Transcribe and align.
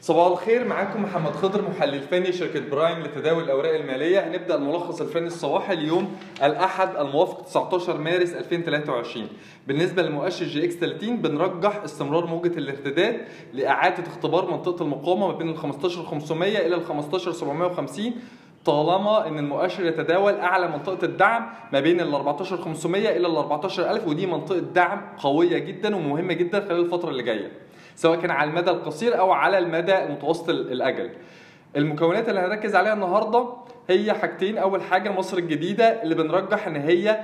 صباح 0.00 0.26
الخير 0.26 0.64
معاكم 0.64 1.02
محمد 1.02 1.32
خضر 1.32 1.62
محلل 1.68 2.00
فني 2.00 2.32
شركة 2.32 2.70
برايم 2.70 2.98
لتداول 3.02 3.42
الأوراق 3.44 3.74
المالية. 3.74 4.20
هنبدأ 4.28 4.54
الملخص 4.54 5.00
الفني 5.00 5.26
الصباحي 5.26 5.72
اليوم 5.74 6.16
الأحد 6.42 6.96
الموافق 6.96 7.42
19 7.42 7.98
مارس 7.98 8.32
2023 8.32 9.26
بالنسبة 9.66 10.02
لمؤشر 10.02 10.44
EGX 10.46 10.74
30 10.74 11.16
بنرجح 11.16 11.82
استمرار 11.84 12.26
موجة 12.26 12.58
الارتداد 12.58 13.20
لإعادة 13.52 14.06
اختبار 14.06 14.50
منطقة 14.50 14.82
المقاومة 14.82 15.26
ما 15.26 15.32
بين 15.34 15.48
ال 15.48 15.58
15500 15.58 16.66
إلى 16.66 16.74
ال 16.74 16.84
15750 16.84 18.12
طالما 18.64 19.28
إن 19.28 19.38
المؤشر 19.38 19.86
يتداول 19.86 20.34
أعلى 20.34 20.68
منطقة 20.68 21.04
الدعم 21.04 21.46
ما 21.72 21.80
بين 21.80 22.00
ال 22.00 22.14
14500 22.14 23.08
إلى 23.16 23.26
ال 23.26 23.36
14000 23.36 24.06
ودي 24.08 24.26
منطقة 24.26 24.58
دعم 24.58 25.00
قوية 25.18 25.58
جدا 25.58 25.96
ومهمة 25.96 26.32
جدا 26.34 26.60
خلال 26.60 26.80
الفترة 26.80 27.10
اللي 27.10 27.22
جاية. 27.22 27.50
سواء 28.00 28.18
كان 28.20 28.30
على 28.30 28.50
المدى 28.50 28.70
القصير 28.70 29.18
أو 29.18 29.32
على 29.32 29.58
المدى 29.58 29.98
المتوسط 30.04 30.48
الأجل. 30.48 31.10
المكونات 31.76 32.28
اللي 32.28 32.40
هنركز 32.40 32.76
عليها 32.76 32.92
النهارده 32.92 33.46
هي 33.90 34.12
حاجتين. 34.12 34.58
أول 34.58 34.82
حاجة 34.82 35.10
مصر 35.10 35.38
الجديدة 35.38 36.02
اللي 36.02 36.14
بنرجح 36.14 36.66
إن 36.66 36.76
هي 36.76 37.20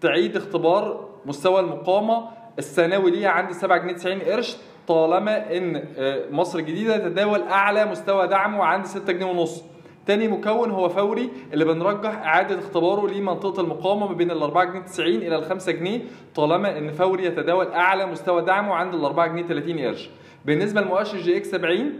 تعيد 0.00 0.36
اختبار 0.36 1.08
مستوى 1.26 1.60
المقاومة 1.60 2.28
السنوي 2.58 3.10
ليها 3.10 3.28
عند 3.28 3.52
7 3.52 3.78
جنيه 3.78 3.92
90 3.92 4.18
قرش 4.20 4.56
طالما 4.88 5.56
إن 5.56 5.84
مصر 6.30 6.58
الجديدة 6.58 6.96
تتداول 6.98 7.42
أعلى 7.42 7.84
مستوى 7.84 8.26
دعمه 8.26 8.64
عند 8.64 8.86
6 8.86 9.12
جنيه 9.12 9.26
ونص. 9.26 9.64
تاني 10.06 10.28
مكون 10.28 10.70
هو 10.70 10.88
فوري 10.88 11.30
اللي 11.52 11.64
بنرجح 11.64 12.10
إعادة 12.22 12.58
اختباره 12.58 13.08
لمنطقة 13.08 13.60
المقاومة 13.60 14.06
ما 14.08 14.14
بين 14.14 14.30
ال 14.30 14.42
4 14.42 14.64
جنيه 14.64 14.80
90 14.80 15.08
إلى 15.08 15.36
ال 15.36 15.44
5 15.44 15.72
جنيه 15.72 16.00
طالما 16.34 16.78
إن 16.78 16.92
فوري 16.92 17.24
يتداول 17.24 17.66
أعلى 17.66 18.06
مستوى 18.06 18.42
دعمه 18.42 18.74
عند 18.74 18.94
ال 18.94 19.04
4 19.04 19.26
جنيه 19.26 19.42
30 19.42 19.78
قرش. 19.78 20.10
بالنسبة 20.44 20.80
لمؤشر 20.80 21.18
EGX 21.18 21.50
70 21.50 21.92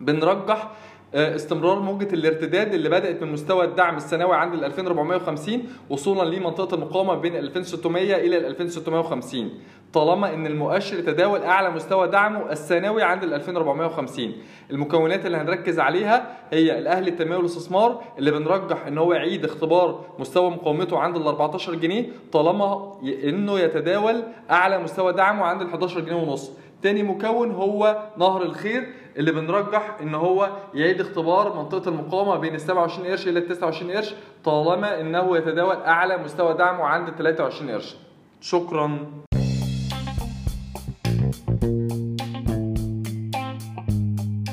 بنرجح 0.00 0.70
استمرار 1.14 1.78
موجة 1.80 2.14
الارتداد 2.14 2.74
اللي 2.74 2.88
بدأت 2.88 3.22
من 3.22 3.32
مستوى 3.32 3.64
الدعم 3.64 3.96
السنوي 3.96 4.36
عند 4.36 4.54
ال 4.54 4.64
2450 4.64 5.62
وصولا 5.90 6.34
لمنطقة 6.36 6.74
المقاومة 6.74 7.14
بين 7.14 7.36
2600 7.36 8.14
إلى 8.16 8.36
ال 8.36 8.46
2650 8.46 9.50
طالما 9.92 10.34
إن 10.34 10.46
المؤشر 10.46 10.98
يتداول 10.98 11.42
أعلى 11.42 11.70
مستوى 11.70 12.08
دعمه 12.08 12.52
السنوي 12.52 13.02
عند 13.02 13.22
ال 13.24 13.34
2450 13.34 14.32
المكونات 14.70 15.26
اللي 15.26 15.36
هنركز 15.36 15.80
عليها 15.80 16.36
هي 16.52 16.78
الأهلي 16.78 17.10
التنمية 17.10 17.36
والاستثمار 17.36 18.02
اللي 18.18 18.30
بنرجح 18.30 18.86
إن 18.86 18.98
هو 18.98 19.12
يعيد 19.12 19.44
اختبار 19.44 20.04
مستوى 20.18 20.50
مقاومته 20.50 20.98
عند 20.98 21.16
ال 21.16 21.26
14 21.26 21.74
جنيه 21.74 22.06
طالما 22.32 22.92
إنه 23.24 23.58
يتداول 23.60 24.22
أعلى 24.50 24.78
مستوى 24.78 25.12
دعمه 25.12 25.44
عند 25.44 25.60
ال 25.62 25.68
11 25.68 26.00
جنيه 26.00 26.16
ونص. 26.16 26.50
تاني 26.82 27.02
مكون 27.02 27.50
هو 27.50 28.02
نهر 28.16 28.42
الخير 28.42 28.86
اللي 29.16 29.32
بنرجح 29.32 29.96
إن 30.00 30.14
هو 30.14 30.50
يعيد 30.74 31.00
اختبار 31.00 31.56
منطقة 31.56 31.88
المقاومة 31.88 32.36
بين 32.36 32.54
ال 32.54 32.60
27 32.60 33.06
قرش 33.08 33.28
إلى 33.28 33.38
ال 33.38 33.48
29 33.48 33.90
قرش 33.92 34.14
طالما 34.44 35.00
إنه 35.00 35.36
يتداول 35.36 35.76
أعلى 35.76 36.16
مستوى 36.18 36.54
دعمه 36.54 36.84
عند 36.84 37.08
ال 37.08 37.16
23 37.16 37.70
قرش. 37.70 37.96
شكرا. 38.40 38.98